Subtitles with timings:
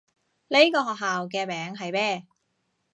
[0.47, 2.25] 呢個學校嘅名係咩？